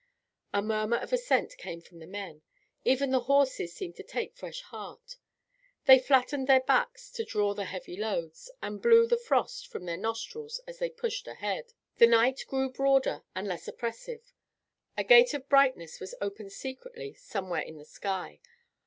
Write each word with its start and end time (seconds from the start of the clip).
A 0.51 0.63
murmur 0.63 0.97
of 0.97 1.13
assent 1.13 1.55
came 1.59 1.79
from 1.79 1.99
the 1.99 2.07
men. 2.07 2.41
Even 2.83 3.11
the 3.11 3.19
horses 3.29 3.75
seemed 3.75 3.95
to 3.97 4.03
take 4.03 4.35
fresh 4.35 4.61
heart. 4.61 5.17
They 5.85 5.99
flattened 5.99 6.47
their 6.47 6.61
backs 6.61 7.11
to 7.11 7.23
draw 7.23 7.53
the 7.53 7.65
heavy 7.65 7.95
loads, 7.95 8.49
and 8.63 8.81
blew 8.81 9.05
the 9.05 9.15
frost 9.19 9.67
from 9.67 9.85
their 9.85 9.97
nostrils 9.97 10.59
as 10.65 10.79
they 10.79 10.89
pushed 10.89 11.27
ahead. 11.27 11.73
The 11.97 12.07
night 12.07 12.43
grew 12.47 12.71
broader 12.71 13.21
and 13.35 13.47
less 13.47 13.67
oppressive. 13.67 14.33
A 14.97 15.03
gate 15.03 15.35
of 15.35 15.47
brightness 15.47 15.99
was 15.99 16.15
opened 16.19 16.53
secretly 16.53 17.13
somewhere 17.13 17.61
in 17.61 17.77
the 17.77 17.85
sky. 17.85 18.39